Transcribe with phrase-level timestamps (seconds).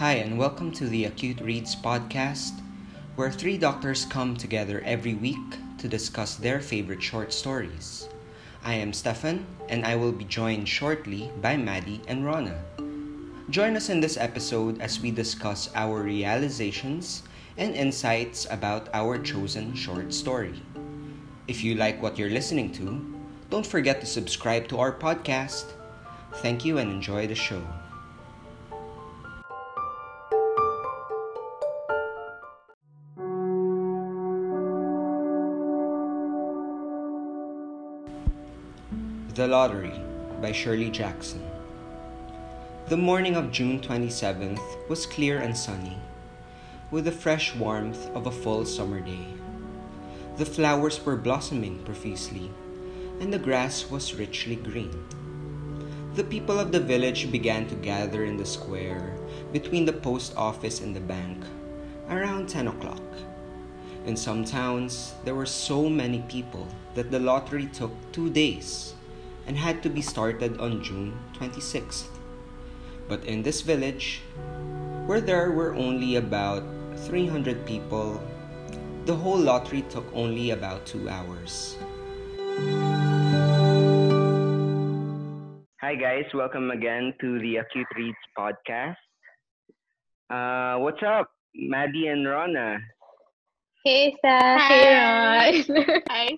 [0.00, 2.62] Hi, and welcome to the Acute Reads podcast,
[3.16, 8.08] where three doctors come together every week to discuss their favorite short stories.
[8.64, 12.58] I am Stefan, and I will be joined shortly by Maddie and Rana.
[13.50, 17.22] Join us in this episode as we discuss our realizations
[17.58, 20.62] and insights about our chosen short story.
[21.46, 23.20] If you like what you're listening to,
[23.50, 25.74] don't forget to subscribe to our podcast.
[26.36, 27.62] Thank you and enjoy the show.
[40.50, 41.40] By Shirley Jackson.
[42.88, 45.96] The morning of June 27th was clear and sunny,
[46.90, 49.28] with the fresh warmth of a full summer day.
[50.38, 52.50] The flowers were blossoming profusely,
[53.20, 54.90] and the grass was richly green.
[56.14, 59.14] The people of the village began to gather in the square
[59.52, 61.44] between the post office and the bank
[62.08, 63.06] around 10 o'clock.
[64.04, 66.66] In some towns, there were so many people
[66.96, 68.94] that the lottery took two days
[69.46, 72.08] and had to be started on June 26th.
[73.08, 74.22] But in this village,
[75.06, 76.62] where there were only about
[77.08, 78.22] 300 people,
[79.06, 81.76] the whole lottery took only about two hours.
[85.80, 86.26] Hi, guys.
[86.32, 89.00] Welcome again to the Acute Reads podcast.
[90.30, 92.78] Uh, what's up, Maddie and Rona?
[93.82, 94.60] Hey, Steph.
[94.60, 95.54] Hey, Ron.
[95.54, 96.02] Hi, Steph.
[96.10, 96.28] Hi,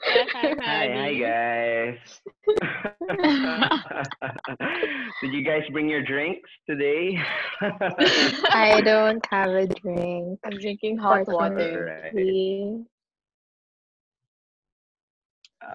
[0.61, 1.99] Hi, hi, guys.
[5.23, 7.19] Did you guys bring your drinks today?
[7.61, 10.39] I don't have a drink.
[10.45, 11.34] I'm drinking hot Fortunately.
[11.34, 12.12] water.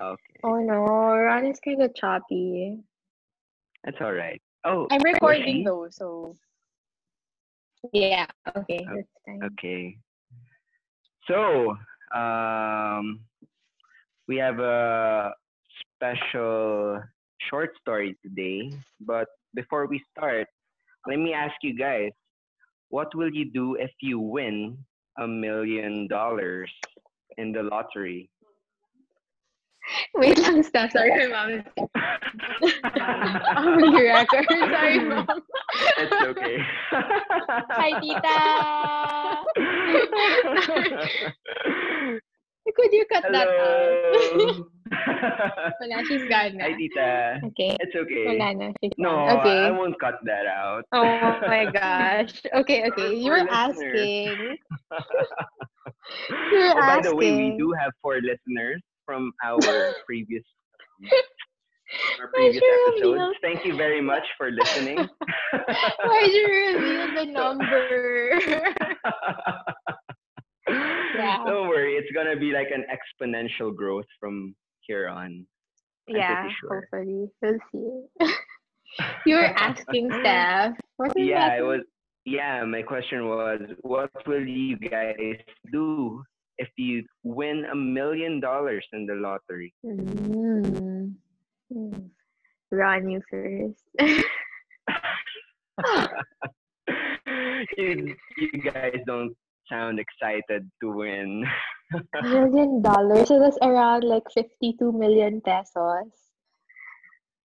[0.01, 2.79] okay, Oh no, Ron is kind of choppy.
[3.83, 4.41] that's all right.
[4.63, 5.63] Oh, I'm recording okay.
[5.65, 6.33] though, so
[7.91, 9.43] Yeah, okay, that's fine.
[9.43, 9.97] Okay.
[11.27, 11.75] So,
[12.15, 13.19] um,
[14.27, 15.33] we have a
[15.95, 17.01] special
[17.49, 18.71] short story today.
[19.01, 20.47] But before we start,
[21.07, 22.11] let me ask you guys
[22.89, 24.77] what will you do if you win
[25.19, 26.71] a million dollars
[27.37, 28.29] in the lottery?
[30.15, 30.91] Wait lang, Steph.
[30.91, 31.63] Sorry, my mom is
[32.83, 34.45] I'm the record.
[34.49, 35.27] Sorry, mom.
[35.97, 36.57] it's okay.
[37.71, 38.37] Hi, tita.
[42.75, 43.47] Could you cut that out?
[43.47, 44.67] Hello.
[45.79, 46.77] Wala, she's gone Hi, na.
[46.77, 47.39] tita.
[47.55, 47.77] Okay.
[47.79, 48.25] It's okay.
[48.27, 48.67] Wala na.
[48.83, 49.39] she's No, gone.
[49.39, 49.59] Okay.
[49.63, 50.83] I won't cut that out.
[50.91, 51.07] Oh
[51.47, 52.43] my gosh.
[52.53, 53.15] Okay, okay.
[53.15, 54.57] You were asking.
[56.51, 59.57] You were oh, by the way, we do have four listeners from our
[60.05, 60.43] previous
[62.19, 63.37] our previous episodes.
[63.41, 64.97] Thank you very much for listening.
[65.51, 68.73] Why'd you reveal the number?
[71.15, 71.45] Yeah.
[71.45, 75.47] Don't worry, it's gonna be like an exponential growth from here on.
[76.09, 76.85] I'm yeah, sure.
[76.91, 77.29] hopefully.
[77.41, 78.27] We'll see.
[79.25, 80.73] you were asking Steph.
[81.15, 81.81] Yeah, it was.
[82.25, 85.37] Yeah, my question was, what will you guys
[85.71, 86.21] do
[86.57, 89.73] if you win a million dollars in the lottery?
[89.85, 91.13] Mm.
[91.73, 92.09] Mm.
[92.71, 93.83] Ron, you first.
[97.77, 99.35] you, you guys don't
[99.69, 101.45] sound excited to win.
[102.15, 103.27] A million dollars.
[103.27, 106.11] So that's around like 52 million pesos.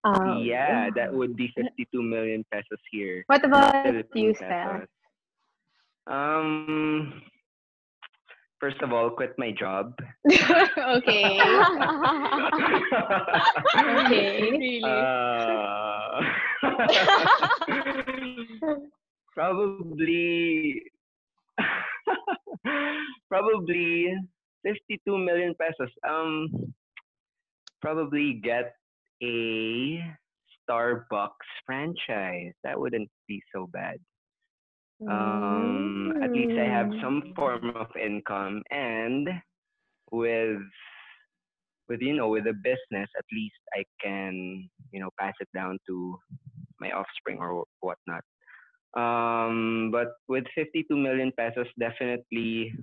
[0.05, 3.23] Um, yeah, that would be 52 million pesos here.
[3.27, 4.87] What about you, pesos.
[6.07, 7.21] Um,
[8.63, 9.93] first of all, quit my job.
[10.31, 10.39] okay.
[13.75, 14.39] okay.
[14.39, 14.81] Really?
[14.81, 16.21] Uh,
[19.35, 20.81] probably,
[23.27, 24.15] probably
[24.63, 25.91] 52 million pesos.
[26.07, 26.47] Um,
[27.81, 28.77] probably get
[29.21, 30.01] a
[30.63, 32.53] Starbucks franchise.
[32.63, 33.97] That wouldn't be so bad.
[35.09, 39.27] Um, at least I have some form of income, and
[40.11, 40.61] with
[41.89, 45.77] with you know with a business, at least I can you know pass it down
[45.87, 46.17] to
[46.79, 48.23] my offspring or whatnot.
[48.95, 52.73] Um, but with 52 million pesos, definitely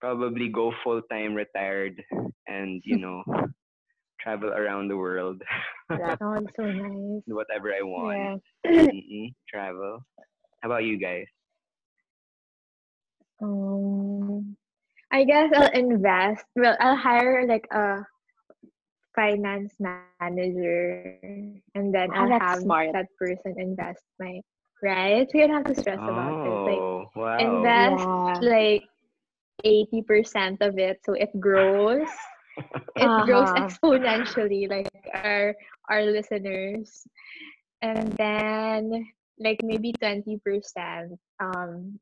[0.00, 2.02] probably go full time retired
[2.46, 3.22] and you know
[4.20, 5.40] travel around the world,
[5.88, 7.22] That sounds so nice.
[7.26, 8.42] whatever I want.
[8.64, 9.26] Yeah.
[9.48, 10.04] Travel.
[10.60, 11.24] How about you guys?
[13.42, 14.56] Um,
[15.10, 16.44] I guess I'll invest.
[16.56, 18.04] Well, I'll hire like a
[19.14, 21.20] finance manager,
[21.74, 22.90] and then Oh, I'll that's have smart.
[22.92, 24.40] that person invest my
[24.82, 25.26] right?
[25.30, 26.60] So you don't have to stress about it.
[26.64, 27.62] Like Oh, wow.
[27.62, 28.42] invest Yeah.
[28.42, 28.82] like
[29.64, 32.08] eighty percent of it, so it grows.
[32.96, 33.70] It grows Uh-huh.
[33.70, 35.54] exponentially, like our
[35.88, 37.06] our listeners,
[37.82, 39.06] and then
[39.38, 41.18] like maybe twenty percent.
[41.40, 41.98] Um,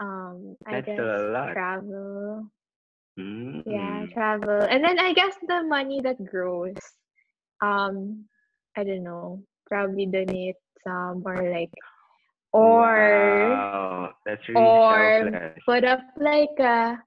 [0.00, 1.52] um, I That's guess a lot.
[1.52, 2.46] travel.
[3.18, 3.62] Mm.
[3.66, 4.60] Yeah, travel.
[4.62, 6.76] And then I guess the money that grows,
[7.62, 8.24] um,
[8.76, 11.70] I don't know, probably donate some or like,
[12.52, 15.58] or Wow, that's really or selfless.
[15.66, 16.98] put up like a,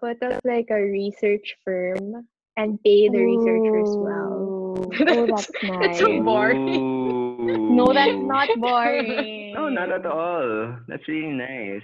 [0.00, 4.44] put up like a research firm and pay the researchers well.
[5.08, 5.80] Oh, that's nice.
[5.80, 6.58] That's so boring.
[6.58, 7.76] Ooh.
[7.76, 9.52] No, that's not boring.
[9.54, 10.76] No, not at all.
[10.88, 11.82] That's really nice.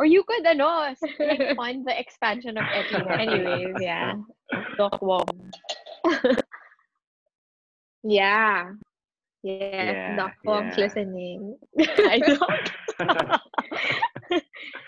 [0.00, 0.96] Or you could, ano, like,
[1.56, 3.20] fund the expansion of Etinette.
[3.20, 4.14] Anyways, yeah.
[4.78, 5.52] Doc Wong.
[8.02, 8.70] Yeah.
[9.42, 10.84] Yeah, Yes, Doc Wong's yeah.
[10.84, 11.56] listening.
[11.78, 12.40] I don't.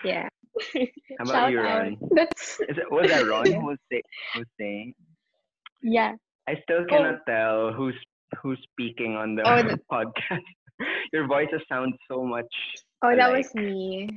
[0.04, 0.28] Yeah.
[0.74, 1.60] How about Shout you.
[1.60, 1.96] Ron?
[2.14, 4.02] That's Is it, was that Ron who was, say,
[4.34, 4.94] who was saying?
[5.82, 6.14] Yeah.
[6.48, 7.30] I still cannot oh.
[7.30, 7.94] tell who's
[8.42, 10.40] who's speaking on the Oh, the- podcast.
[11.12, 12.52] Your voices sound so much.
[13.02, 14.08] oh that was me.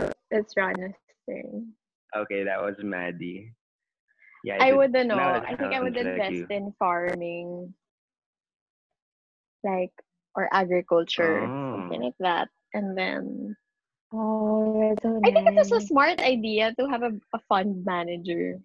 [0.00, 0.92] So it's Rana's
[1.28, 1.72] turn.
[2.16, 3.52] Okay, that was Maddie.
[4.44, 5.18] Yeah, I did- wouldn't know.
[5.18, 6.46] I think I would like invest you.
[6.50, 7.74] in farming,
[9.64, 9.92] like
[10.34, 11.76] or agriculture, Oh.
[11.76, 12.48] something like that.
[12.74, 13.56] And then
[14.14, 17.84] Oh, that's so I think it was a smart idea to have a, a fund
[17.84, 18.60] manager.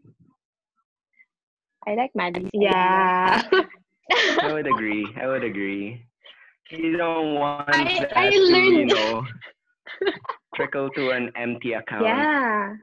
[1.88, 2.48] I like Maddie's.
[2.56, 2.72] idea.
[2.72, 3.44] Yeah.
[4.44, 5.08] I would agree.
[5.20, 6.04] I would agree.
[6.72, 9.24] You don't want I- that I to, you learned- know,
[10.58, 12.04] trickle to an empty account.
[12.04, 12.74] yeah.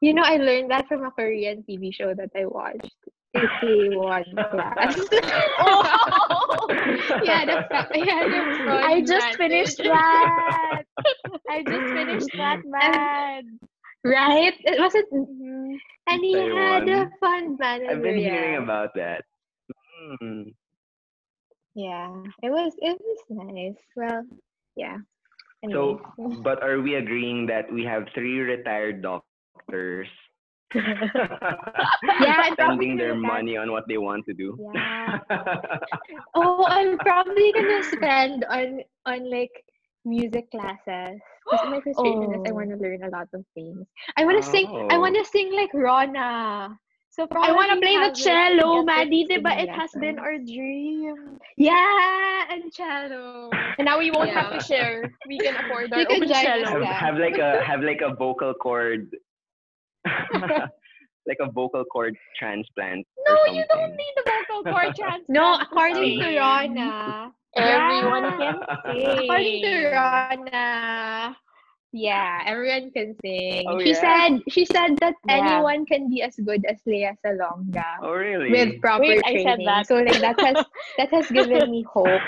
[0.00, 2.90] You know, I learned that from a Korean TV show that I watched.
[3.34, 4.98] Itaewon Class.
[5.58, 6.66] Oh!
[7.24, 10.82] yeah, the fa- yeah, the fund I just finished that.
[11.48, 13.58] I just finished that, man.
[14.04, 14.52] Right?
[14.66, 15.76] It wasn't Mhm.
[16.08, 17.12] and he had a Taiwan.
[17.20, 17.90] fund manager.
[17.92, 19.24] I've been hearing about that.
[20.20, 20.50] Hmm.
[21.74, 22.10] Yeah.
[22.42, 23.78] It was it was nice.
[23.96, 24.24] Well,
[24.76, 24.98] yeah.
[25.70, 26.00] So,
[26.42, 30.08] but are we agreeing that we have three retired doctors
[32.18, 34.58] Yeah, spending their money on what they want to do?
[34.58, 35.18] Yeah.
[36.34, 39.52] Oh, I'm probably gonna spend on on like
[40.04, 41.20] music classes.
[41.50, 42.52] Because my frustration is I Oh.
[42.52, 43.86] want to learn a lot of things.
[44.16, 44.66] I want to sing.
[44.90, 44.98] I Oh.
[44.98, 46.78] want to sing like Rona.
[47.12, 49.52] So I want to play the cello, get, like, Maddie, diba?
[49.52, 51.38] singing It has been our dream.
[51.58, 53.50] Yeah, and cello.
[53.76, 55.12] And now we won't have to share.
[55.28, 56.64] We can afford our own cello.
[56.64, 59.12] have, have like a have like a vocal cord
[61.28, 65.28] like a vocal cord transplant No, you don't need the vocal cord transplant.
[65.28, 66.38] No, according to sing.
[66.38, 67.32] Rona.
[67.54, 68.54] Everyone can
[68.88, 69.18] sing.
[69.28, 71.36] According to Rona,
[71.92, 73.64] yeah, everyone can sing.
[73.68, 74.00] Oh, she yeah?
[74.00, 75.36] said she said that Yeah.
[75.38, 78.50] anyone can be as good as Lea Salonga oh really?
[78.50, 79.46] with proper Wait, I training.
[79.46, 79.86] said that.
[79.86, 80.64] So like that has
[80.98, 82.20] that has given me hope.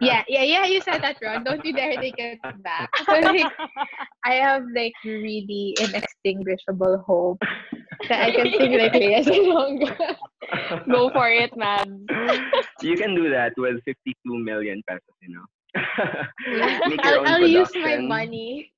[0.00, 0.64] Yeah, yeah, yeah.
[0.66, 1.44] You said that, Ron.
[1.44, 2.90] Don't you dare take it back.
[3.08, 3.48] So like
[4.24, 7.40] I have like really inextinguishable hope
[8.08, 10.16] that I can sing like Lea Salonga.
[10.92, 12.04] Go for it, man.
[12.82, 15.44] you can do that with 52 million pesos, you know.
[16.88, 18.72] Make I'll, your own I'll use my money.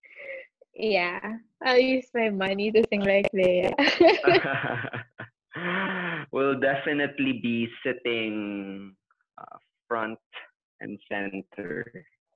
[0.74, 3.70] Yeah, I'll use my money to sing like Lea.
[6.32, 8.94] we'll definitely be sitting
[9.38, 9.56] uh,
[9.88, 10.18] front
[10.80, 11.84] and center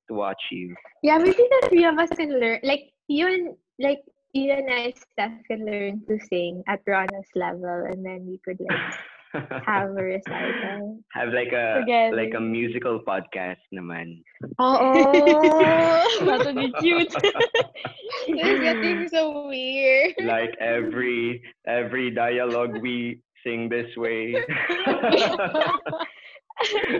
[0.09, 0.75] to watch you.
[1.03, 2.61] yeah, maybe the three of us can learn.
[2.63, 7.87] Like you and like you and I, Steph, can learn to sing at Rona's level,
[7.89, 8.95] and then we could like
[9.67, 10.99] have a recital.
[11.13, 12.17] Have like a Together.
[12.17, 14.23] like a musical podcast naman.
[14.59, 14.79] Oh,
[16.25, 17.13] That would be cute.
[18.29, 20.15] it's getting so weird.
[20.25, 24.35] like every every dialogue we sing this way.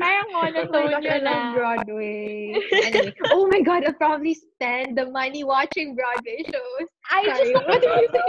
[0.03, 1.55] Parang Oh my monotone gosh, I yun love ah.
[1.55, 2.59] Broadway.
[2.75, 6.89] Anyway, oh my god, I'll probably spend the money watching Broadway shows.
[7.11, 8.27] I Sorry, just what do you think?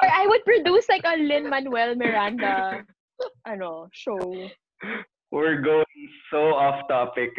[0.00, 2.84] or I would produce like a Lin Manuel Miranda
[3.46, 4.18] ano show.
[5.30, 7.30] We're going so off topic.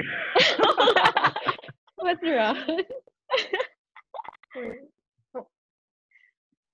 [1.98, 2.58] What's wrong?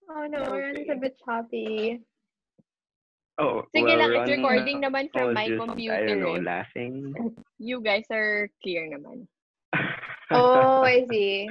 [0.08, 2.00] Oh no, Ron's a bit choppy.
[3.38, 6.00] Oh, Sige well, lang, it's Ron, recording naman from was my just, computer.
[6.00, 6.48] I don't know, eh.
[6.48, 7.14] laughing.
[7.60, 9.28] You guys are clear naman.
[10.32, 11.46] Oh, I see.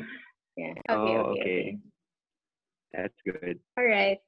[0.57, 0.73] Yeah.
[0.89, 1.63] Okay, Oh, okay, okay.
[2.97, 3.61] That's good.
[3.77, 4.19] All right.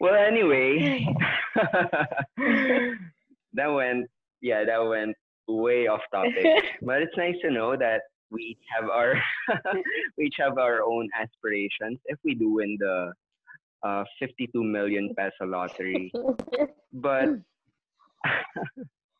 [0.00, 1.06] Well, anyway,
[3.54, 4.08] that went,
[4.40, 5.14] yeah, that went
[5.46, 6.46] way off topic.
[6.82, 9.14] but it's nice to know that we each have our
[10.16, 13.12] we each have our own aspirations if we do win the
[13.82, 16.12] uh, 52 million peso lottery.
[16.92, 17.28] But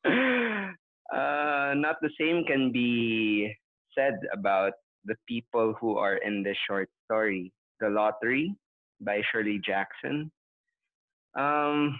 [0.04, 3.52] uh, not the same can be
[3.96, 4.72] said about
[5.04, 7.52] the people who are in this short story.
[7.80, 8.54] The Lottery
[9.00, 10.30] by Shirley Jackson.
[11.38, 11.98] Um,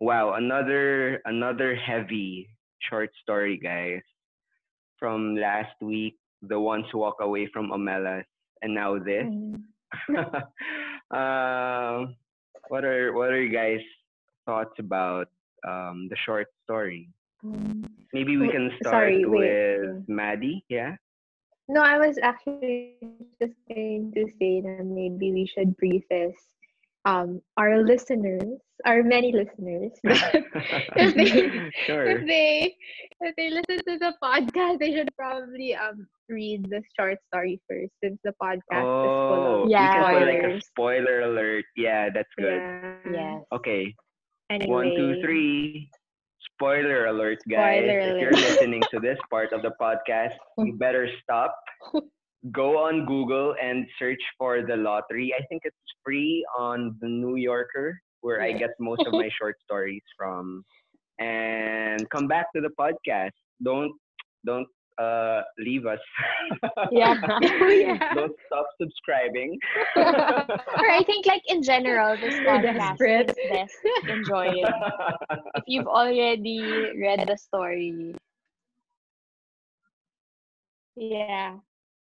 [0.00, 2.48] wow, another another heavy
[2.88, 4.02] short story, guys.
[4.98, 8.24] From last week, the ones who walk away from Omelas,
[8.62, 9.26] and now this.
[11.10, 12.06] uh,
[12.68, 13.80] what are what are you guys'
[14.46, 15.28] thoughts about
[15.66, 17.08] um, the short story?
[17.44, 20.64] Um, Maybe we can start sorry, with Maddie.
[20.68, 20.96] Yeah.
[21.68, 22.96] No, I was actually
[23.40, 26.42] just going to say that maybe we should preface
[27.04, 28.44] um our listeners,
[28.84, 31.30] our many listeners, if they
[31.86, 32.06] sure.
[32.06, 32.76] if they
[33.20, 37.92] if they listen to the podcast, they should probably um read the short story first,
[38.02, 41.64] since the podcast is full Oh, of we can put like a spoiler alert.
[41.76, 42.60] Yeah, that's good.
[42.60, 42.94] Yeah.
[43.10, 43.42] yes.
[43.52, 43.94] Okay.
[44.50, 45.88] Anyway, One, two, three.
[46.54, 47.82] Spoiler alert, guys.
[47.84, 51.54] Spoiler if you're listening to this part of the podcast, you better stop.
[52.50, 55.32] Go on Google and search for the lottery.
[55.38, 59.56] I think it's free on the New Yorker, where I get most of my short
[59.62, 60.64] stories from.
[61.20, 63.30] And come back to the podcast.
[63.62, 63.92] Don't
[64.44, 64.66] don't
[64.98, 66.00] uh leave us.
[66.90, 67.14] Yeah.
[67.70, 68.14] yeah.
[68.14, 69.58] don't stop subscribing.
[69.96, 73.74] or I think like in general, this podcast is best
[74.08, 74.66] enjoyed
[75.54, 76.60] if you've already
[76.98, 78.14] read the story.
[80.96, 81.56] Yeah.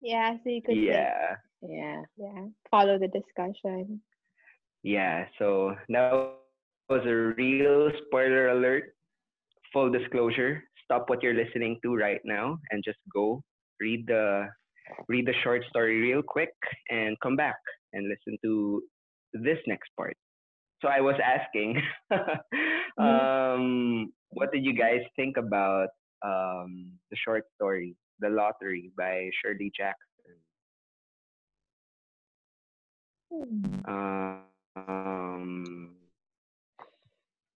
[0.01, 1.35] Yeah, so you could like, yeah.
[1.61, 2.01] Yeah.
[2.17, 4.01] yeah, follow the discussion.
[4.83, 6.11] Yeah, so that
[6.89, 8.93] was a real spoiler alert.
[9.73, 13.43] Full disclosure, stop what you're listening to right now and just go
[13.81, 14.47] read the
[15.09, 16.53] read the short story real quick
[16.89, 17.59] and come back
[17.93, 18.81] and listen to
[19.33, 20.15] this next part.
[20.81, 21.81] So I was asking,
[22.97, 25.89] um, what did you guys think about
[26.23, 30.07] um, the short story, The Lottery by Shirley Jackson?
[33.87, 35.95] Um,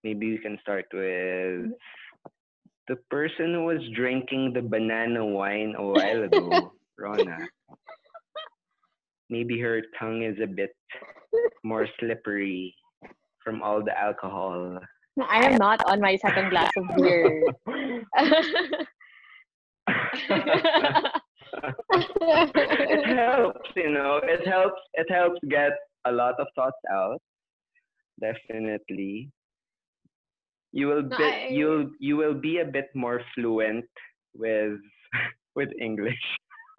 [0.04, 1.72] maybe we can start with
[2.88, 7.38] the person who was drinking the banana wine a while ago, Rona.
[9.30, 10.76] Maybe her tongue is a bit
[11.64, 12.76] more slippery
[13.44, 14.80] from all the alcohol.
[15.30, 17.44] I am not on my second glass of beer.
[21.54, 24.20] it helps, you know.
[24.24, 24.82] It helps.
[24.94, 25.74] It helps get
[26.06, 27.22] a lot of thoughts out.
[28.20, 29.30] Definitely.
[30.72, 31.18] You will No.
[31.18, 33.86] I- You'll you will be a bit more fluent
[34.34, 34.80] with
[35.56, 36.22] with English.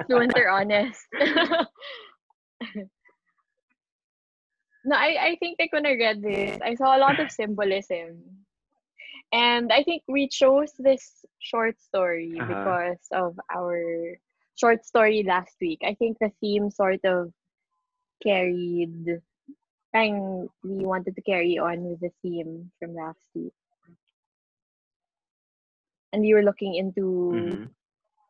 [0.07, 1.07] Fluent or honest.
[4.85, 8.19] no, I, I think like when I read this, I saw a lot of symbolism.
[9.33, 12.47] And I think we chose this short story Uh-huh.
[12.55, 14.17] because of our
[14.57, 15.81] short story last week.
[15.85, 17.33] I think the theme sort of
[18.23, 19.23] carried
[19.95, 23.53] and we wanted to carry on with the theme from last week.
[26.13, 27.75] And we were looking into Mhm.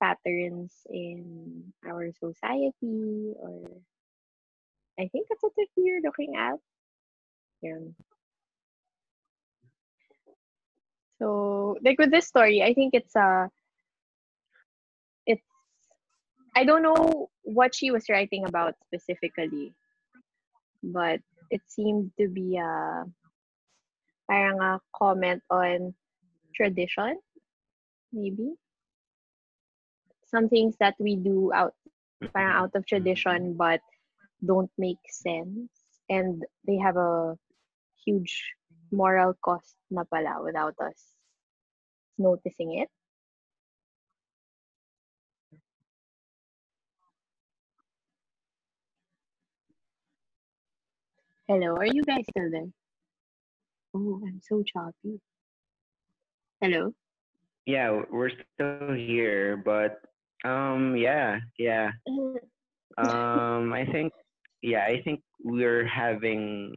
[0.00, 3.68] patterns in our society or
[4.98, 6.58] I think that's what we're looking at.
[7.62, 7.78] Yeah.
[11.22, 13.46] So like with this story, I think it's uh
[15.24, 15.46] it's
[16.56, 19.72] I don't know what she was writing about specifically,
[20.82, 23.04] but it seemed to be a
[24.26, 25.94] parang a comment on
[26.56, 27.22] tradition,
[28.12, 28.58] maybe?
[30.26, 31.74] Some things that we do out
[32.34, 33.78] parang out of tradition but
[34.42, 35.70] don't make sense
[36.10, 37.38] and they have a
[38.02, 38.42] huge
[38.90, 41.11] moral cost na pala without us
[42.18, 42.88] noticing it.
[51.48, 52.68] Hello, are you guys still there?
[53.94, 55.20] Oh, I'm so choppy.
[56.60, 56.94] Hello?
[57.66, 60.00] Yeah, we're still here, but
[60.44, 61.90] um, yeah, yeah.
[62.98, 64.12] Um, I think,
[64.60, 66.74] yeah, I think we're having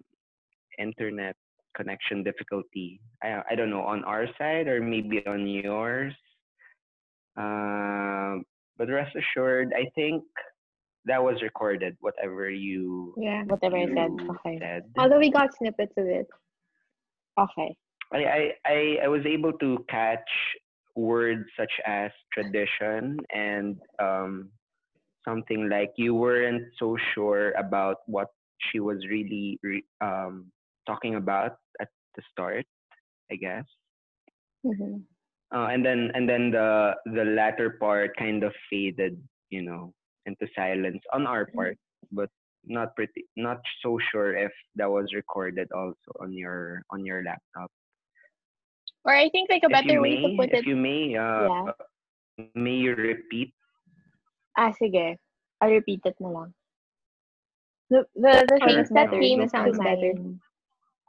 [0.79, 1.35] internet
[1.75, 2.99] connection difficulty.
[3.23, 6.13] I I don't know on our side or maybe on yours.
[7.37, 8.43] Um,
[8.77, 10.23] but rest assured, I think
[11.05, 11.95] that was recorded.
[11.99, 13.43] Whatever you Yeah.
[13.43, 14.11] Whatever I said.
[14.19, 14.57] you Okay.
[14.59, 14.83] said.
[14.97, 16.27] Although we got snippets of it.
[17.39, 17.75] Okay.
[18.13, 20.29] I, I, I, I was able to catch
[20.95, 24.49] words such as tradition and um,
[25.27, 28.29] something like you weren't so sure about what
[28.71, 30.45] she was really re- um,
[30.87, 32.65] talking about at the start,
[33.31, 33.65] I guess.
[34.65, 35.01] Mm-hmm.
[35.53, 39.93] Uh, and then and then the the latter part kind of faded, you know,
[40.25, 41.57] into silence on our Mm-hmm.
[41.57, 41.77] part,
[42.11, 42.29] but
[42.65, 47.69] not pretty not so sure if that was recorded also on your on your laptop.
[49.05, 50.65] Or I think like a better way may, to put if it.
[50.65, 51.71] you may, uh, Yeah.
[52.57, 53.53] may you repeat?
[54.57, 55.21] Ah, sige.
[55.61, 56.51] I'll repeat it na lang.
[57.93, 60.11] The, the, the Or things the that sounds- came the to sounds better.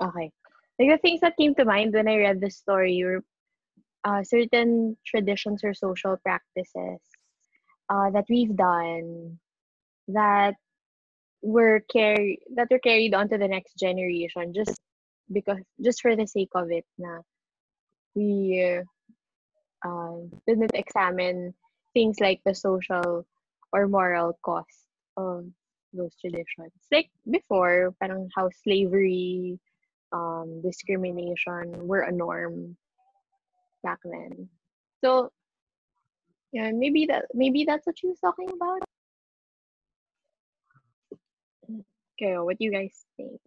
[0.03, 0.31] Okay.
[0.79, 3.25] Like the things that came to mind when I read the story were
[4.05, 7.01] uh, certain traditions or social practices
[7.89, 9.39] uh, that we've done
[10.09, 10.55] that
[11.43, 14.81] were carried that were carried on to the next generation just
[15.33, 17.21] because just for the sake of it na
[18.15, 18.83] we
[19.87, 21.55] uh, didn't examine
[21.95, 23.27] things like the social
[23.73, 24.87] or moral cost
[25.17, 25.45] of
[25.93, 26.73] those traditions.
[26.91, 29.59] Like before, parang how slavery,
[30.13, 32.77] um, discrimination were a norm
[33.83, 34.49] back then.
[35.05, 35.31] So,
[36.53, 38.81] yeah, maybe that maybe that's what she was talking about.
[42.21, 43.41] Okay, what do you guys think?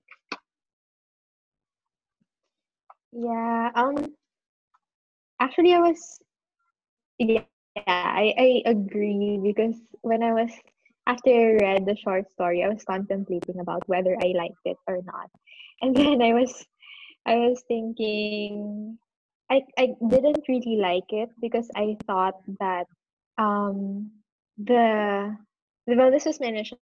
[3.12, 3.72] Yeah.
[3.76, 4.14] Um.
[5.40, 6.20] Actually, I was.
[7.18, 7.44] Yeah,
[7.88, 10.52] I I agree because when I was
[11.08, 15.00] after I read the short story, I was contemplating about whether I liked it or
[15.04, 15.30] not,
[15.82, 16.66] and then I was
[17.26, 18.98] I was thinking
[19.50, 22.88] I I didn't really like it because I thought that
[23.38, 24.12] um
[24.58, 25.36] the
[25.88, 26.86] the well this was my initial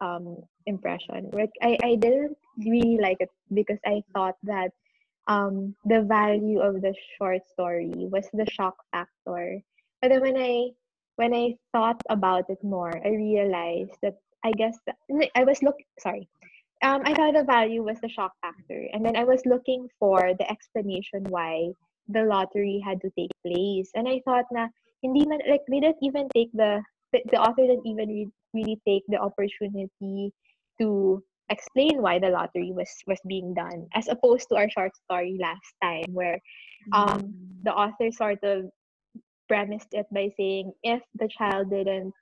[0.00, 1.30] um impression.
[1.32, 4.70] Like I I didn't really like it because I thought that
[5.26, 9.60] um the value of the short story was the shock factor.
[10.02, 10.70] But then when I
[11.16, 14.96] when I thought about it more, I realized that I guess that,
[15.34, 16.28] I was look sorry.
[16.84, 20.34] Um, I thought the value was the shock factor, and then I was looking for
[20.38, 21.72] the explanation why
[22.08, 24.68] the lottery had to take place, and I thought na
[25.00, 26.84] hindi man like they didn't even take the
[27.16, 30.28] the, the author didn't even re- really take the opportunity
[30.76, 35.36] to explain why the lottery was was being done as opposed to our short story
[35.40, 36.40] last time where
[36.92, 37.32] um
[37.64, 38.68] the author sort of
[39.48, 42.12] premised it by saying if the child didn't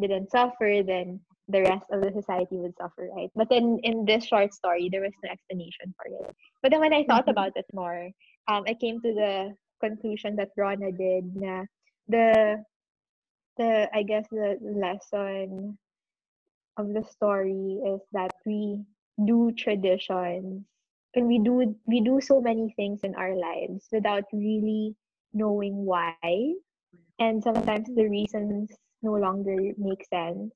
[0.00, 3.30] didn't suffer then the rest of the society would suffer right?
[3.34, 6.36] But then in this short story there was no explanation for it.
[6.62, 7.28] But then when i thought Mhm.
[7.28, 8.10] about it more
[8.48, 11.64] um i came to the conclusion that rona did na
[12.08, 12.62] the
[13.56, 15.78] the i guess the lesson
[16.78, 18.84] of the story is that we
[19.24, 20.64] do traditions.
[21.14, 24.96] And we do we do so many things in our lives without really
[25.34, 26.38] knowing why.
[27.18, 28.70] And sometimes the reasons
[29.02, 30.52] no longer make sense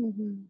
[0.00, 0.44] Mm-hmm.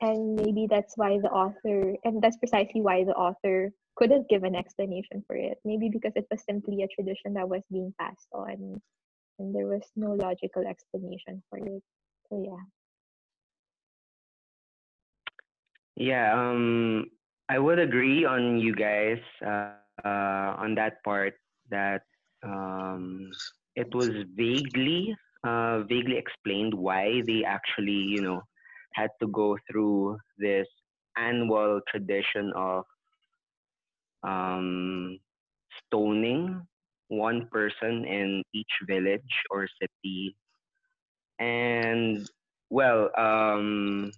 [0.00, 4.54] and maybe that's why the author and that's precisely why the author couldn't give an
[4.54, 5.58] explanation for it.
[5.64, 8.80] Maybe because it was simply a tradition that was being passed on
[9.38, 11.82] and there was no logical explanation for it.
[12.28, 12.62] So yeah.
[15.96, 17.06] Yeah, um,
[17.48, 21.34] I would agree on you guys uh, uh, on that part
[21.70, 22.02] that
[22.42, 23.30] um,
[23.76, 28.42] it was vaguely uh, vaguely explained why they actually you know
[28.94, 30.66] had to go through this
[31.16, 32.84] annual tradition of
[34.22, 35.18] um,
[35.86, 36.66] stoning
[37.08, 40.36] one person in each village or city.
[41.38, 42.28] And
[42.70, 44.10] well um,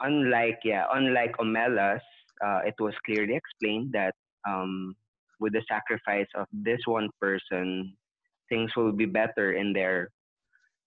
[0.00, 2.00] unlike yeah, unlike Omelas,
[2.44, 4.14] uh, it was clearly explained that
[4.48, 4.94] um,
[5.40, 7.96] with the sacrifice of this one person,
[8.48, 10.10] things will be better in their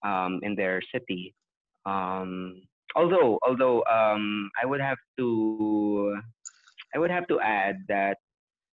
[0.04, 1.34] um, in their city.
[1.86, 2.62] Um,
[2.96, 6.20] although although um, I would have to
[6.96, 8.18] I would have to add that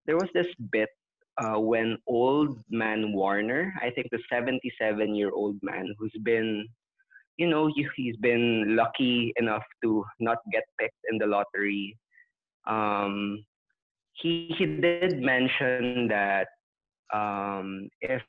[0.05, 0.89] there was this bit
[1.37, 6.67] uh, when old man Warner, I think the 77 year old man who's been
[7.37, 11.97] you know, he, he's been lucky enough to not get picked in the lottery.
[12.67, 13.43] Um,
[14.13, 16.47] he he did mention that
[17.13, 18.21] um, if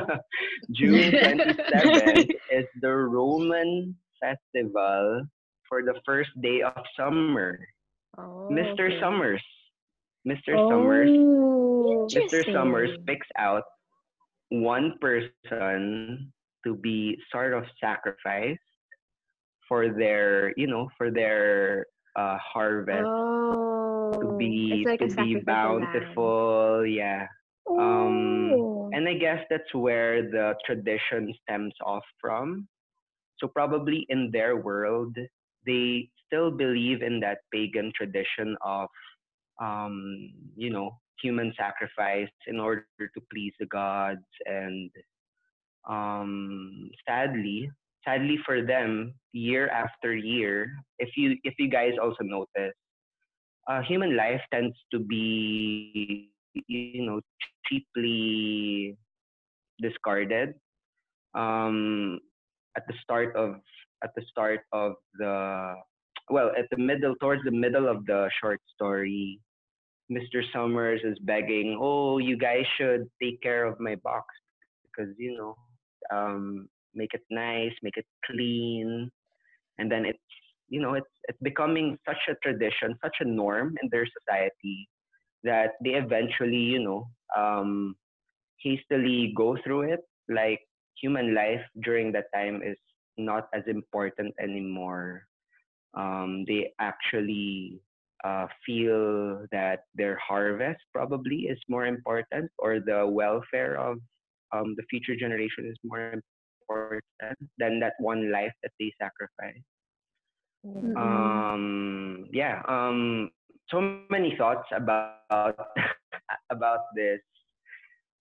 [0.73, 5.23] June 27th is the Roman festival
[5.69, 7.59] for the first day of summer.
[8.17, 8.89] Oh, Mr.
[8.89, 9.01] okay.
[9.01, 9.43] Summers.
[10.27, 10.57] Mr.
[10.57, 11.11] Summers.
[11.11, 12.53] Oh, Mr.
[12.53, 13.63] Summers picks out
[14.51, 16.33] one person
[16.65, 18.59] to be sort of sacrificed
[19.69, 21.87] for their, you know, for their
[22.17, 26.85] uh, harvest Oh, to be like to be bountiful.
[26.87, 27.27] Yeah.
[27.71, 28.91] Um, Oh.
[28.93, 32.69] And I guess that's where the tradition stems off from.
[33.39, 35.17] So probably in their world,
[35.67, 38.89] they still believe in that pagan tradition of,
[39.61, 44.25] um, you know, human sacrifice in order to please the gods.
[44.47, 44.91] And
[45.89, 47.71] um, sadly,
[48.05, 52.75] sadly for them, year after year, if you if you guys also notice,
[53.69, 56.31] uh, human life tends to be,
[56.67, 57.21] you know,
[57.67, 58.97] cheaply
[59.81, 60.55] discarded.
[61.35, 62.21] Um,
[62.77, 63.57] at the start of
[64.03, 65.75] at the start of the
[66.31, 69.41] well at the middle towards the middle of the short story
[70.11, 74.27] mr summers is begging oh you guys should take care of my box
[74.99, 75.57] because you know
[76.15, 79.11] um, make it nice make it clean.
[79.79, 80.19] And then it's
[80.69, 84.89] you know it's it's becoming such a tradition such a norm in their society
[85.45, 87.97] that they eventually you know um,
[88.61, 90.01] hastily go through it.
[90.29, 90.61] Like
[91.01, 92.77] human life during that time is
[93.17, 95.27] not as important anymore.
[95.95, 97.81] Um, they actually
[98.25, 103.99] uh, feel that their harvest probably is more important or the welfare of
[104.53, 109.63] um, the future generation is more important than that one life that they sacrifice.
[110.67, 110.97] Mm-mm.
[110.97, 113.31] um yeah um
[113.71, 115.23] so many thoughts about
[116.51, 117.21] about this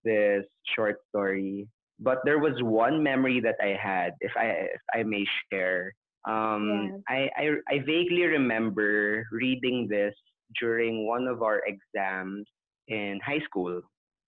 [0.04, 1.66] this short story.
[2.00, 5.94] But there was one memory that i had if i if i may share.
[6.28, 10.14] Um I, I i vaguely remember reading this
[10.60, 12.46] during one of our exams
[12.88, 13.80] in high school.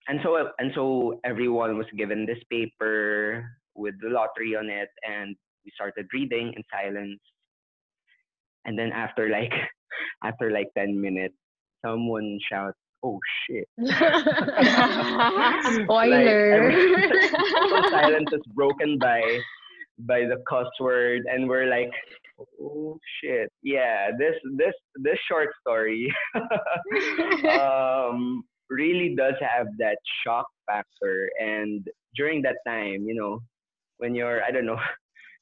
[0.09, 3.45] And so and so everyone was given this paper
[3.77, 7.21] with the lottery on it and we started reading in silence.
[8.65, 9.53] And then after like
[10.25, 11.35] after like 10 minutes
[11.85, 13.67] someone shouts oh shit
[15.85, 16.73] Spoiler.
[17.69, 19.23] so silence is broken by
[20.01, 21.91] by the cuss word and we're like
[22.61, 26.13] oh shit yeah this this this short story
[27.51, 33.41] um really does have that shock factor and during that time you know
[33.99, 34.79] when you're i don't know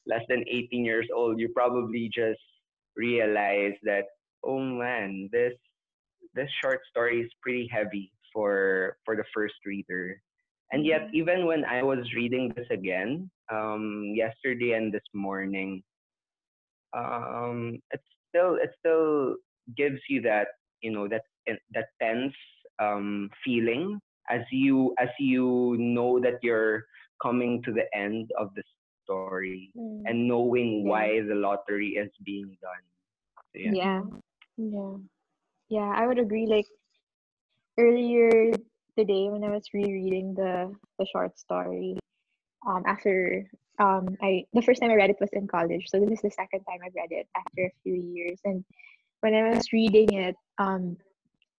[0.07, 2.41] less than 18 years old you probably just
[2.97, 4.05] realize that
[4.45, 5.55] oh man this
[6.35, 10.21] this short story is pretty heavy for for the first reader
[10.73, 15.83] and yet even when i was reading this again um yesterday and this morning
[16.97, 19.37] um it's still it still
[19.77, 20.49] gives you that
[20.81, 21.23] you know that
[21.75, 22.35] that tense
[22.79, 26.85] um feeling as you as you know that you're
[27.23, 28.63] coming to the end of the
[29.05, 30.03] story Mm.
[30.07, 30.91] and knowing Yeah.
[30.91, 32.85] why the lottery is being done
[33.53, 33.73] So, yeah.
[33.75, 34.03] Yeah.
[34.59, 34.99] Yeah.
[35.71, 36.47] Yeah, I would agree.
[36.47, 36.67] Like
[37.79, 38.53] earlier
[38.99, 41.99] today when I was rereading the the short story,
[42.67, 43.45] um after
[43.79, 45.87] um I the first time I read it was in college.
[45.89, 48.41] So this is the second time I've read it after a few years.
[48.45, 48.65] And
[49.21, 50.97] when I was reading it, um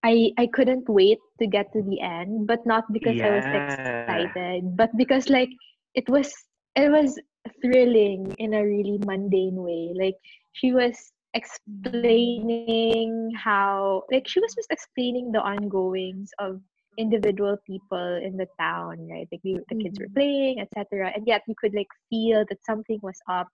[0.04, 4.76] I I couldn't wait to get to the end, but not because I was excited,
[4.78, 5.50] but because like
[5.96, 6.32] it was
[6.76, 7.18] it was
[7.62, 9.94] thrilling in a really mundane way.
[9.96, 10.16] Like
[10.54, 16.60] she was explaining how like she was just explaining the ongoings of
[16.98, 20.14] individual people in the town right like we, the kids were Mhm.
[20.16, 23.48] playing etc and yet you could like feel that something was up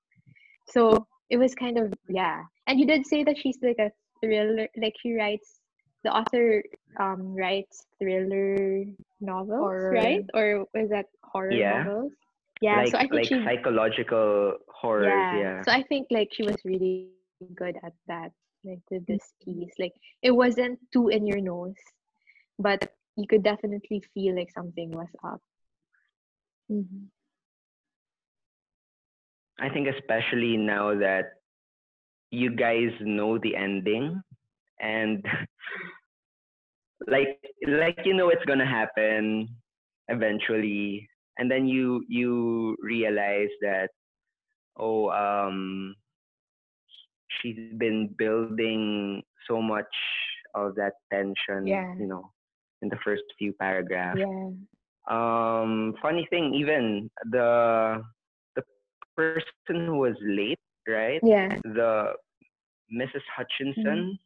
[0.68, 4.68] so it was kind of yeah and you did say that she's like a thriller
[4.82, 5.60] like she writes
[6.04, 6.64] the author
[7.00, 8.84] um writes thriller
[9.22, 9.92] novels Horror.
[9.92, 11.64] right or is that horror Yeah.
[11.64, 12.12] novels
[12.62, 15.32] yeah like so i think like she psychological horrors yeah.
[15.32, 17.10] yeah, So I think like she was really
[17.56, 18.32] good at that,
[18.64, 19.74] like with this piece.
[19.80, 21.76] Like it wasn't too in your nose,
[22.60, 25.42] but you could definitely feel like something was up.
[26.72, 27.08] Mhm.
[29.60, 31.40] I think especially now that
[32.32, 34.22] you guys know the ending
[34.82, 35.24] and
[37.08, 39.48] like like you know it's gonna happen
[40.10, 43.90] eventually and then you you realize that
[44.78, 45.96] oh um
[47.42, 49.92] she's been building so much
[50.54, 51.94] of that tension, Yeah.
[51.96, 52.32] you know,
[52.82, 54.20] in the first few paragraphs.
[54.20, 54.50] Yeah.
[55.08, 58.02] Um, funny thing, even the
[58.56, 58.64] the
[59.16, 61.20] person who was late, right?
[61.24, 61.60] Yeah.
[61.64, 62.14] The
[62.94, 63.22] Mrs.
[63.36, 64.18] Hutchinson.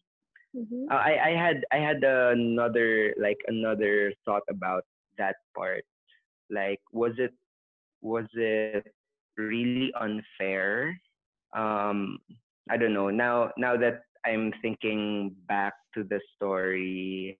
[0.55, 0.89] Mhm.
[0.89, 4.83] Uh, I I had I had another like another thought about
[5.17, 5.83] that part.
[6.49, 7.33] Like, was it
[8.01, 8.87] was it
[9.37, 10.97] really unfair?
[11.53, 12.17] Um,
[12.69, 13.09] I don't know.
[13.09, 17.39] Now now that I'm thinking back to the story,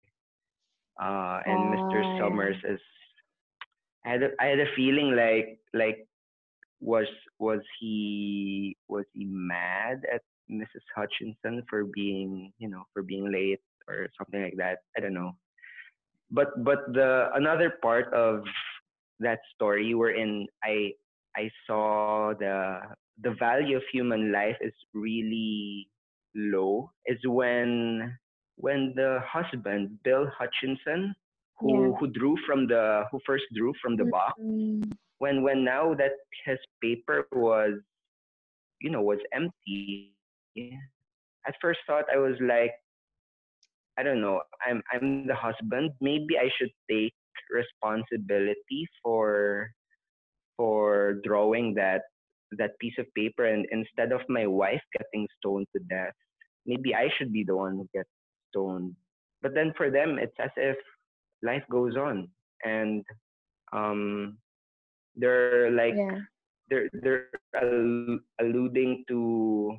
[1.02, 2.02] uh, and Mr.
[2.04, 2.80] Ah, Summers is,
[4.06, 6.08] I had a, I had a feeling like like
[6.82, 7.08] was
[7.40, 10.86] was he was he mad at Mrs.
[10.96, 14.80] Hutchinson for being you know for being late or something like that.
[14.98, 15.34] I don't know.
[16.32, 18.44] But but the another part of
[19.20, 20.94] that story wherein I
[21.36, 22.80] I saw the
[23.22, 25.90] the value of human life is really
[26.36, 28.18] low is when
[28.58, 31.16] when the husband Bill Hutchinson
[31.60, 31.98] who Yeah.
[32.00, 36.14] who drew from the who first drew from the box Mm, when when now that
[36.46, 37.74] his paper was
[38.82, 40.04] you know was empty
[41.46, 42.74] at first thought i was like
[43.98, 47.14] i don't know i'm i'm the husband maybe i should take
[47.52, 49.72] responsibility for
[50.60, 52.02] for drawing that
[52.58, 56.18] that piece of paper and instead of my wife getting stoned to death
[56.66, 58.10] maybe i should be the one who gets
[58.50, 58.94] stoned
[59.42, 60.76] but then for them it's as if
[61.44, 62.28] life goes on
[62.66, 63.06] and
[63.72, 64.38] um
[65.16, 66.20] they're like yeah.
[66.70, 69.78] they're they're al- alluding to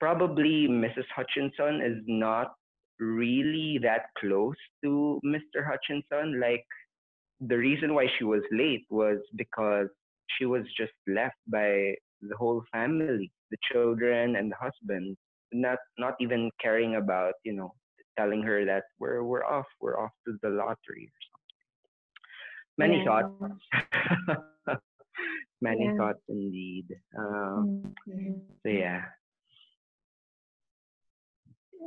[0.00, 1.06] probably Mrs.
[1.14, 2.54] Hutchinson is not
[3.00, 5.64] really that close to Mr.
[5.66, 6.40] Hutchinson.
[6.40, 6.64] Like
[7.40, 9.88] the reason why she was late was because
[10.38, 15.16] she was just left by the whole family, the children and the husband,
[15.52, 17.72] not not even caring about, you know,
[18.18, 21.56] telling her that we're we're off, we're off to the lottery or something.
[22.76, 23.04] Many Yeah.
[23.06, 24.82] thoughts.
[25.60, 25.96] Many Yeah.
[25.96, 26.86] thoughts indeed.
[27.16, 28.42] Um, Mhm.
[28.62, 29.02] so yeah.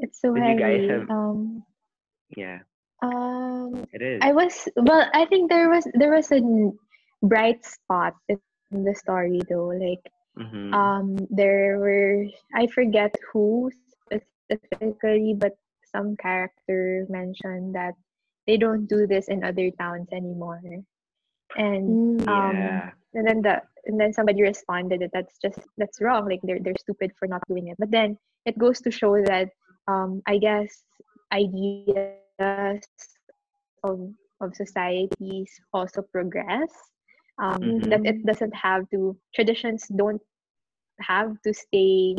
[0.02, 0.88] It's so Did you guys heavy.
[0.90, 1.64] have- Um.
[2.38, 2.60] Yeah,
[3.02, 3.86] Um.
[3.94, 4.20] it is.
[4.22, 5.10] I was well.
[5.14, 6.42] I think there was there was a
[7.24, 9.68] bright spot in the story though.
[9.74, 10.04] Like
[10.38, 10.74] Mhm.
[10.74, 13.70] um, there were I forget who
[14.06, 15.54] specifically, but
[15.92, 17.94] some character mentioned that
[18.48, 20.62] they don't do this in other towns anymore.
[21.58, 22.92] And um, yeah.
[23.14, 26.26] and then the and then somebody responded that that's just that's wrong.
[26.30, 27.76] Like they're they're stupid for not doing it.
[27.78, 29.50] But then it goes to show that
[29.88, 30.84] um, I guess
[31.34, 32.86] ideas of
[33.72, 35.16] of societies
[35.74, 36.72] also progress.
[37.42, 40.22] Um, That it doesn't have to traditions don't
[41.00, 42.16] have to stay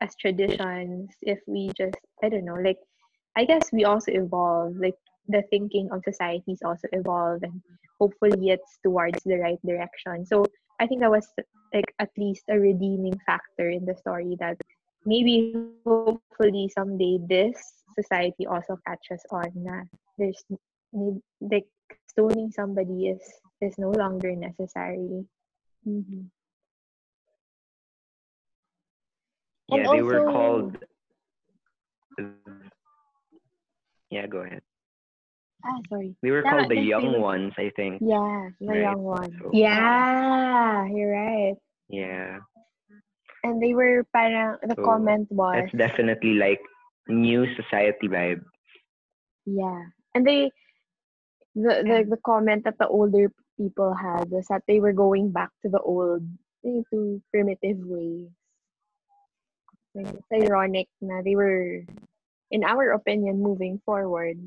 [0.00, 2.78] as traditions if we just I don't know like
[3.36, 4.94] I guess we also evolve like
[5.28, 7.60] the thinking of societies also evolve and
[8.00, 10.24] hopefully it's towards the right direction.
[10.24, 10.44] So
[10.80, 11.26] I think that was
[11.72, 14.56] like at least a redeeming factor in the story that
[15.06, 19.82] maybe hopefully someday this society also catches on na
[20.18, 20.42] there's
[21.40, 21.66] like
[22.10, 23.22] stoning somebody is
[23.60, 25.24] is no longer necessary.
[25.86, 26.28] Mm-hmm.
[29.68, 30.76] Yeah, they were called.
[34.10, 34.62] Yeah, go ahead.
[35.64, 36.14] Ah, sorry.
[36.22, 37.98] They were Tama, called the young were- ones, I think.
[38.04, 38.84] Yeah, the Right.
[38.84, 39.32] young ones.
[39.40, 41.56] So- Yeah, you're right.
[41.88, 42.40] Yeah,
[43.44, 46.60] And they were parang the So, comment was that's definitely like
[47.08, 48.42] new society vibe.
[49.46, 49.84] yeah.
[50.14, 50.50] And they
[51.54, 55.50] the, the the comment that the older people had was that they were going back
[55.62, 56.22] to the old
[56.64, 58.28] to primitive ways.
[59.94, 61.84] Like, it's ironic na they were
[62.50, 64.38] in our opinion moving forward.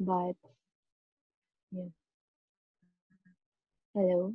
[0.00, 0.36] But
[1.72, 1.90] yeah.
[3.94, 4.34] Hello.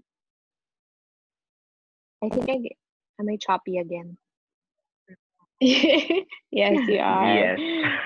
[2.24, 2.60] I think I
[3.20, 4.18] am I choppy again.
[6.52, 7.38] yes, you are.
[7.38, 7.60] Yes.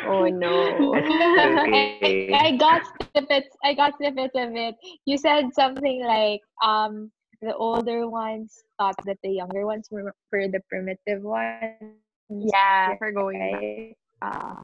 [0.08, 0.94] Oh no.
[0.96, 2.30] okay.
[2.34, 2.82] I, I got
[3.14, 3.48] snippets.
[3.64, 4.76] I got snippets of it.
[5.06, 10.48] You said something like, um, the older ones thought that the younger ones were, were
[10.50, 11.96] the primitive ones.
[12.30, 13.40] Yeah, for going.
[13.40, 13.96] Right?
[14.22, 14.62] Uh,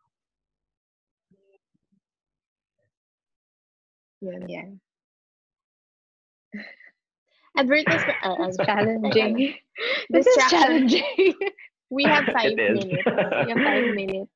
[4.19, 4.37] yeah.
[4.47, 4.65] Yeah.
[7.57, 9.55] Advertisement uh, uh, challenging.
[10.09, 10.87] this is Distraction.
[10.89, 11.35] challenging.
[11.91, 12.85] We have five minutes.
[13.45, 14.31] We have five minutes.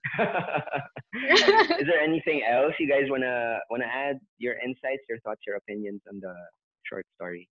[1.79, 4.19] Is there anything else you guys wanna wanna add?
[4.37, 6.33] Your insights, your thoughts, your opinions on the
[6.85, 7.47] short story?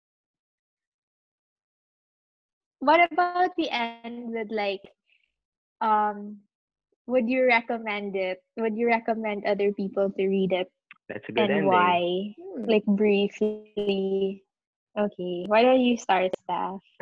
[2.79, 4.81] what about the end with like
[5.81, 6.37] um
[7.07, 10.69] would you recommend it would you recommend other people to read it
[11.09, 12.01] That's a good and ending.
[12.01, 12.33] why
[12.67, 14.43] like briefly
[14.97, 16.81] okay why don't you start staff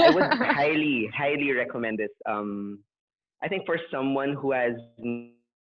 [0.00, 2.10] I would highly, highly recommend this.
[2.26, 2.80] Um,
[3.42, 4.74] I think for someone who has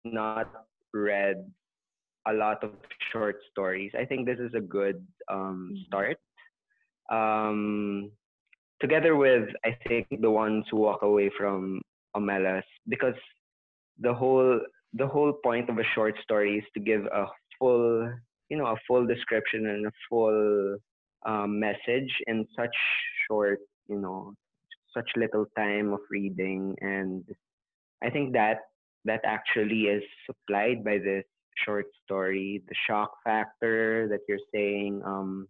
[0.05, 0.19] not
[0.93, 1.37] read
[2.27, 2.71] a lot of
[3.13, 5.85] short stories, I think this is a good um, Mhm.
[5.87, 6.19] start.
[7.11, 8.11] Um,
[8.81, 11.83] together with, I think, the ones who walk away from
[12.17, 13.15] Omelas, because
[13.99, 14.61] the whole
[14.95, 17.27] the whole point of a short story is to give a
[17.59, 18.13] full,
[18.49, 20.77] you know, a full description and a full
[21.27, 22.75] um, message in such
[23.29, 24.35] short, you know,
[24.95, 27.25] such little time of reading, and
[28.03, 28.59] I think that
[29.05, 31.25] that actually is supplied by this
[31.65, 32.63] short story.
[32.69, 35.49] The shock factor that you're saying, um,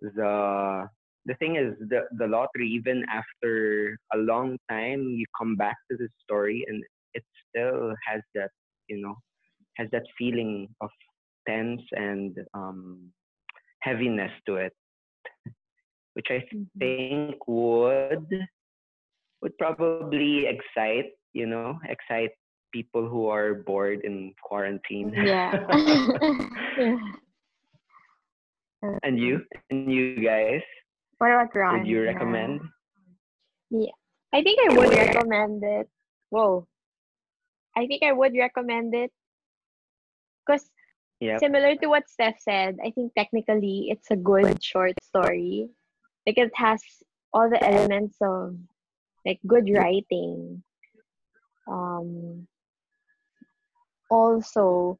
[0.00, 0.88] the
[1.26, 5.96] the thing is the the lottery even after a long time you come back to
[5.96, 6.82] the story and
[7.14, 8.50] it still has that
[8.88, 9.16] you know
[9.76, 10.90] has that feeling of
[11.48, 13.10] tense and um
[13.82, 14.72] heaviness to it
[16.14, 16.68] which i Mhm.
[16.80, 18.26] think would
[19.42, 22.32] would probably excite you know excite
[22.72, 25.52] people who are bored in quarantine yeah
[26.76, 26.98] yeah
[29.02, 30.60] and you and you guys
[31.18, 31.80] what about Ron?
[31.80, 32.60] would you recommend
[33.70, 33.92] Yeah,
[34.32, 35.88] I think I would recommend it.
[36.30, 36.66] Whoa.
[37.78, 39.12] I think I would recommend it
[40.42, 40.66] because
[41.20, 45.70] yeah similar to what Steph said, I think technically it's a good short story.
[46.26, 46.82] Like it has
[47.32, 48.58] all the elements of
[49.24, 50.62] like good writing.
[51.70, 52.48] Um
[54.10, 54.98] also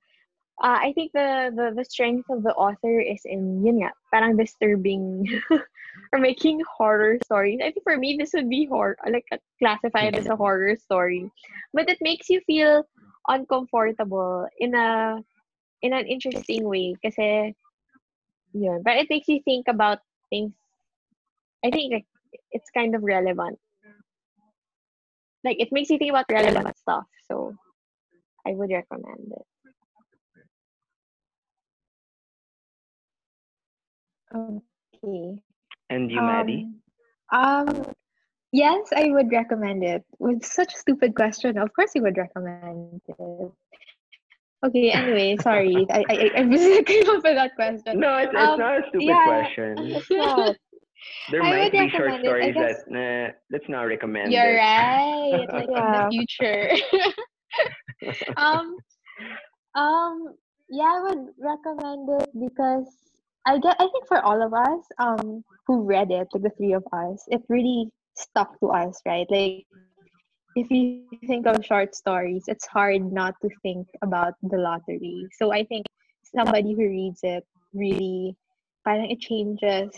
[0.63, 4.37] uh, I think the, the the strength of the author is in yun nga, parang
[4.37, 5.23] disturbing
[6.13, 7.61] or making horror stories.
[7.63, 9.27] I think for me this would be horror like
[9.59, 11.31] classified as a horror story.
[11.75, 12.83] But it makes you feel
[13.29, 15.23] uncomfortable in a
[15.83, 17.55] in an interesting way kasi
[18.53, 18.83] yun.
[18.83, 20.53] But it makes you think about things
[21.65, 22.07] I think like
[22.53, 23.59] it's kind of relevant.
[25.45, 27.07] Like it makes you think about relevant stuff.
[27.31, 27.55] So
[28.47, 29.48] I would recommend it.
[34.35, 35.41] Okay.
[35.91, 36.69] and you maddie
[37.33, 37.85] Um, um,
[38.53, 40.05] yes, I would recommend it.
[40.19, 43.53] With such a stupid question, of course you would recommend it.
[44.65, 45.87] Okay, anyway, sorry.
[45.91, 46.43] I I I
[46.79, 48.01] I came up with that question.
[48.01, 49.25] No, it's, it's Um, not a stupid yeah.
[49.25, 49.77] question.
[49.97, 50.57] It's not.
[51.31, 52.39] There I might would be short recommend it.
[52.43, 54.33] I stories guess- that nah, let's not recommend.
[54.33, 54.59] You're it.
[54.59, 55.47] right.
[55.53, 56.71] Like in the future.
[58.37, 58.77] um,
[59.75, 60.35] um,
[60.71, 63.08] yeah, I would recommend it because
[63.49, 63.77] I get.
[63.81, 67.25] I think for all of us, um, who read it, like the three of us,
[67.29, 69.27] it really stuck to us, right?
[69.31, 69.65] Like,
[70.55, 75.29] if you think of short stories, it's hard not to think about the lottery.
[75.39, 75.87] So I think
[76.37, 78.37] somebody who reads it really,
[78.85, 79.91] parang it changes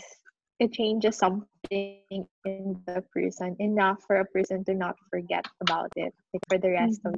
[0.61, 6.13] it changes something in the person enough for a person to not forget about it
[6.33, 7.15] like for the rest of,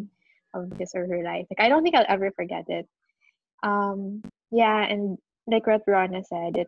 [0.56, 2.88] of his or her life like i don't think i'll ever forget it
[3.64, 6.68] um yeah and like what rona said it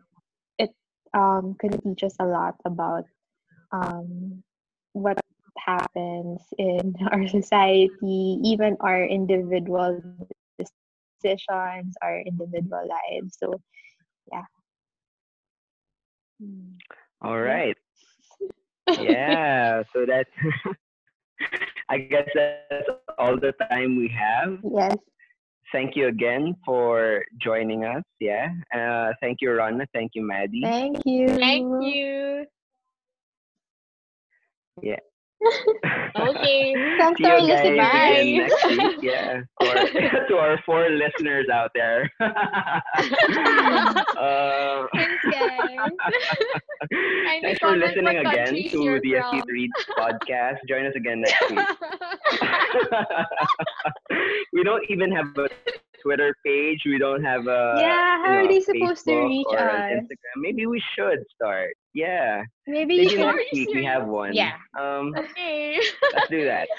[0.58, 0.70] it
[1.14, 3.04] um can teach us a lot about
[3.72, 4.42] um
[4.92, 5.18] what
[5.58, 10.00] happens in our society even our individual
[10.58, 13.60] decisions our individual lives so
[14.32, 14.44] yeah
[16.42, 16.78] Mm.
[17.22, 17.76] All right.
[18.96, 19.82] Yeah.
[19.92, 20.30] So that's.
[21.88, 24.58] I guess that's all the time we have.
[24.62, 24.98] yes
[25.72, 28.02] Thank you again for joining us.
[28.20, 28.48] Yeah.
[28.74, 29.86] Uh, thank you, Rana.
[29.92, 30.62] Thank you, Maddie.
[30.62, 31.28] Thank you.
[31.28, 32.46] Thank you.
[36.18, 36.74] Okay.
[36.98, 37.76] Thanks See for you guys listening.
[37.76, 38.36] Bye.
[38.38, 38.98] next week.
[39.02, 39.42] Yeah.
[40.28, 42.10] To our four listeners out there.
[42.20, 42.32] uh,
[44.94, 45.90] Thanks, guys.
[47.42, 49.42] Thanks for listening again to the SC from.
[49.48, 50.56] Reads podcast.
[50.68, 51.60] Join us again next week.
[54.52, 55.48] we don't even have a
[56.06, 56.82] Twitter page.
[56.86, 59.90] We don't have a Yeah, how you are they supposed to Facebook reach or us?
[59.92, 60.36] Instagram.
[60.36, 61.74] Maybe we should start.
[61.94, 62.42] Yeah.
[62.68, 64.32] Maybe Maybe you Are next week we have one.
[64.34, 64.54] Yeah.
[64.78, 65.80] Um, okay.
[66.14, 66.68] let's do that.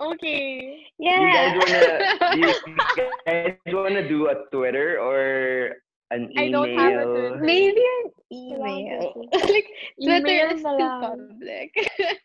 [0.00, 0.82] Okay.
[0.98, 1.54] Do you Yeah.
[1.54, 2.54] guys wanna do you
[3.26, 5.76] guys wanna do a Twitter or
[6.10, 6.42] an email?
[6.42, 7.36] I don't have a Twitter.
[7.38, 9.22] Maybe an email.
[9.32, 9.66] Like,
[10.02, 11.00] Twitter Email is too lang.
[11.00, 11.70] public.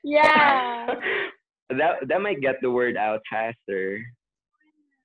[0.04, 0.96] Yeah.
[1.78, 4.02] that that might get the word out faster.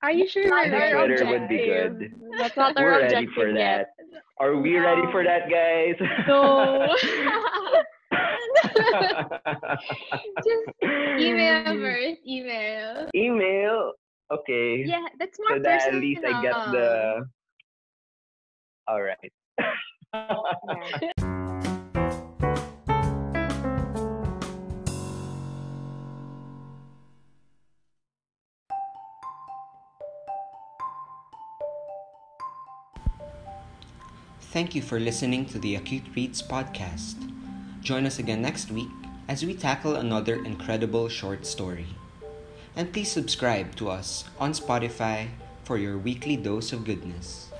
[0.05, 1.97] Are you sure Not we're our Twitter would be objective.
[1.97, 2.13] good.
[2.37, 3.87] That's not our We're ready for yet.
[3.97, 4.19] that.
[4.39, 5.95] Are we ready for that, guys?
[6.27, 6.95] No.
[10.45, 10.69] Just
[11.19, 12.21] email first.
[12.27, 13.09] Email.
[13.15, 13.93] Email.
[14.31, 14.83] Okay.
[14.85, 17.27] Yeah, that's more so that at least I get the.
[18.87, 19.33] All right.
[34.55, 37.19] Thank you for listening to the Acute Reads podcast.
[37.81, 38.87] Join us again next week
[39.27, 41.87] as we tackle another incredible short story.
[42.73, 45.27] And please subscribe to us on Spotify
[45.65, 47.51] for your weekly dose of goodness.